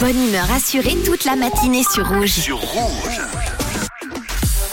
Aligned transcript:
Bonne 0.00 0.28
humeur 0.28 0.50
assurée 0.52 0.94
toute 1.06 1.24
la 1.24 1.36
matinée 1.36 1.82
sur 1.82 2.06
Rouge. 2.06 2.30
Sur 2.30 2.58
Rouge. 2.58 3.20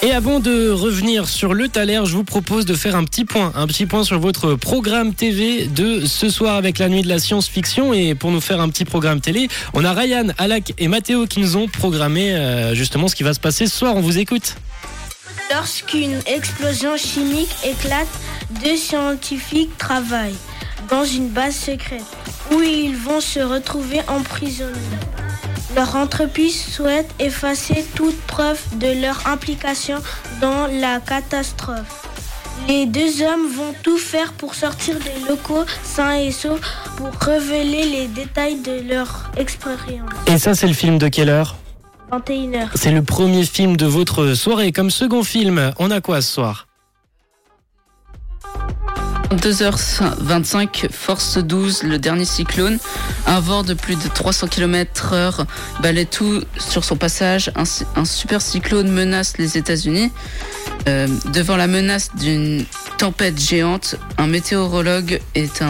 Et 0.01 0.11
avant 0.11 0.41
de 0.41 0.69
revenir 0.69 1.29
sur 1.29 1.53
le 1.53 1.69
Thaler, 1.69 2.01
je 2.03 2.13
vous 2.13 2.25
propose 2.25 2.65
de 2.65 2.73
faire 2.73 2.97
un 2.97 3.05
petit 3.05 3.23
point, 3.23 3.53
un 3.55 3.65
petit 3.65 3.85
point 3.85 4.03
sur 4.03 4.19
votre 4.19 4.55
programme 4.55 5.13
TV 5.13 5.65
de 5.67 6.05
ce 6.05 6.29
soir 6.29 6.55
avec 6.55 6.77
la 6.77 6.89
nuit 6.89 7.03
de 7.03 7.07
la 7.07 7.19
science-fiction. 7.19 7.93
Et 7.93 8.15
pour 8.15 8.31
nous 8.31 8.41
faire 8.41 8.59
un 8.59 8.67
petit 8.67 8.83
programme 8.83 9.21
télé, 9.21 9.47
on 9.73 9.85
a 9.85 9.93
Ryan, 9.93 10.27
Alak 10.37 10.73
et 10.77 10.89
Mathéo 10.89 11.25
qui 11.25 11.39
nous 11.39 11.55
ont 11.55 11.69
programmé 11.69 12.33
euh, 12.33 12.75
justement 12.75 13.07
ce 13.07 13.15
qui 13.15 13.23
va 13.23 13.33
se 13.33 13.39
passer 13.39 13.67
ce 13.67 13.77
soir. 13.77 13.95
On 13.95 14.01
vous 14.01 14.17
écoute. 14.17 14.55
Lorsqu'une 15.49 16.19
explosion 16.25 16.97
chimique 16.97 17.55
éclate, 17.63 18.07
deux 18.61 18.75
scientifiques 18.75 19.77
travaillent 19.77 20.35
dans 20.93 21.05
une 21.05 21.29
base 21.29 21.55
secrète 21.55 22.05
où 22.51 22.61
ils 22.61 22.95
vont 22.95 23.19
se 23.19 23.39
retrouver 23.39 24.01
emprisonnés. 24.07 24.99
Leur 25.75 25.95
entreprise 25.95 26.55
souhaite 26.55 27.09
effacer 27.17 27.83
toute 27.95 28.19
preuve 28.27 28.61
de 28.77 29.01
leur 29.01 29.25
implication 29.25 29.97
dans 30.39 30.67
la 30.67 30.99
catastrophe. 30.99 32.07
Les 32.67 32.85
deux 32.85 33.23
hommes 33.23 33.47
vont 33.51 33.73
tout 33.81 33.97
faire 33.97 34.33
pour 34.33 34.53
sortir 34.53 34.95
des 34.99 35.27
locaux 35.27 35.65
sains 35.83 36.13
et 36.13 36.31
saufs 36.31 36.61
pour 36.97 37.09
révéler 37.19 37.85
les 37.85 38.07
détails 38.07 38.61
de 38.61 38.87
leur 38.87 39.31
expérience. 39.35 40.11
Et 40.27 40.37
ça, 40.37 40.53
c'est 40.53 40.67
le 40.67 40.73
film 40.73 40.99
de 40.99 41.07
quelle 41.07 41.29
heure? 41.29 41.55
21h. 42.11 42.67
C'est 42.75 42.91
le 42.91 43.01
premier 43.01 43.45
film 43.45 43.77
de 43.77 43.87
votre 43.87 44.35
soirée. 44.35 44.71
Comme 44.71 44.91
second 44.91 45.23
film, 45.23 45.73
on 45.79 45.89
a 45.89 46.01
quoi 46.01 46.21
ce 46.21 46.31
soir? 46.31 46.67
2h25, 49.35 50.91
force 50.91 51.37
12, 51.37 51.83
le 51.83 51.97
dernier 51.99 52.25
cyclone. 52.25 52.77
Un 53.27 53.39
vent 53.39 53.63
de 53.63 53.73
plus 53.73 53.95
de 53.95 54.07
300 54.07 54.47
km 54.47 55.13
heure 55.13 55.45
balaie 55.81 56.05
tout 56.05 56.41
sur 56.57 56.83
son 56.83 56.95
passage. 56.95 57.51
Un, 57.55 58.05
super 58.05 58.41
cyclone 58.41 58.89
menace 58.89 59.37
les 59.37 59.57
États-Unis. 59.57 60.11
Euh, 60.87 61.07
devant 61.33 61.55
la 61.55 61.67
menace 61.67 62.11
d'une 62.15 62.65
tempête 62.97 63.39
géante, 63.39 63.95
un 64.17 64.27
météorologue 64.27 65.19
est 65.35 65.63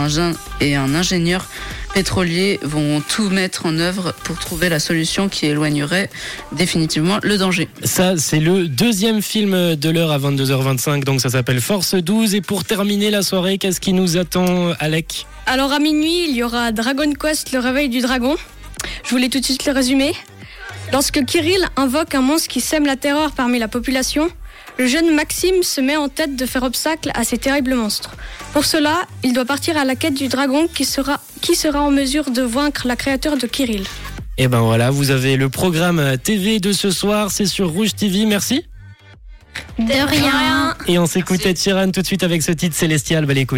et 0.61 0.75
un 0.75 0.95
ingénieur 0.95 1.45
pétrolier 1.93 2.59
vont 2.63 3.01
tout 3.01 3.29
mettre 3.29 3.65
en 3.65 3.77
œuvre 3.77 4.13
pour 4.23 4.37
trouver 4.39 4.69
la 4.69 4.79
solution 4.79 5.29
qui 5.29 5.45
éloignerait 5.45 6.09
définitivement 6.51 7.19
le 7.21 7.37
danger. 7.37 7.69
Ça, 7.83 8.17
c'est 8.17 8.39
le 8.39 8.67
deuxième 8.67 9.21
film 9.21 9.75
de 9.75 9.89
l'heure 9.89 10.11
à 10.11 10.19
22h25, 10.19 11.03
donc 11.03 11.21
ça 11.21 11.29
s'appelle 11.29 11.61
Force 11.61 11.95
12. 11.95 12.35
Et 12.35 12.41
pour 12.41 12.63
terminer 12.63 13.11
la 13.11 13.21
soirée, 13.21 13.57
qu'est-ce 13.57 13.79
qui 13.79 13.93
nous 13.93 14.17
attend, 14.17 14.71
Alec? 14.79 15.25
Alors 15.45 15.71
à 15.71 15.79
minuit, 15.79 16.25
il 16.29 16.35
y 16.35 16.43
aura 16.43 16.71
Dragon 16.71 17.13
Quest, 17.13 17.51
le 17.51 17.59
réveil 17.59 17.89
du 17.89 18.01
dragon. 18.01 18.35
Je 19.03 19.09
voulais 19.11 19.29
tout 19.29 19.39
de 19.39 19.45
suite 19.45 19.65
le 19.65 19.71
résumer. 19.71 20.13
Lorsque 20.91 21.23
Kirill 21.25 21.65
invoque 21.75 22.15
un 22.15 22.21
monstre 22.21 22.49
qui 22.49 22.61
sème 22.61 22.85
la 22.85 22.95
terreur 22.95 23.31
parmi 23.31 23.59
la 23.59 23.67
population, 23.67 24.29
le 24.77 24.87
jeune 24.87 25.13
Maxime 25.13 25.63
se 25.63 25.81
met 25.81 25.95
en 25.95 26.09
tête 26.09 26.35
de 26.35 26.45
faire 26.45 26.63
obstacle 26.63 27.11
à 27.13 27.23
ces 27.23 27.37
terribles 27.37 27.75
monstres. 27.75 28.11
Pour 28.53 28.65
cela, 28.65 29.03
il 29.23 29.33
doit 29.33 29.45
partir 29.45 29.77
à 29.77 29.85
la 29.85 29.95
quête 29.95 30.15
du 30.15 30.27
dragon 30.27 30.67
qui 30.67 30.85
sera, 30.85 31.19
qui 31.41 31.55
sera 31.55 31.81
en 31.81 31.91
mesure 31.91 32.31
de 32.31 32.41
vaincre 32.41 32.87
la 32.87 32.95
créature 32.95 33.37
de 33.37 33.47
Kirill. 33.47 33.85
Et 34.37 34.47
ben 34.47 34.61
voilà, 34.61 34.89
vous 34.89 35.11
avez 35.11 35.37
le 35.37 35.49
programme 35.49 36.17
TV 36.17 36.59
de 36.59 36.71
ce 36.71 36.89
soir, 36.89 37.29
c'est 37.29 37.45
sur 37.45 37.69
Rouge 37.69 37.93
TV, 37.95 38.25
merci. 38.25 38.65
De 39.77 40.07
rien. 40.07 40.75
Et 40.87 40.97
on 40.97 41.05
s'écoutait 41.05 41.53
Tiran 41.53 41.91
tout 41.91 42.01
de 42.01 42.05
suite 42.05 42.23
avec 42.23 42.41
ce 42.41 42.51
titre 42.51 42.75
célestial, 42.75 43.25
belle 43.25 43.37
écoute. 43.37 43.51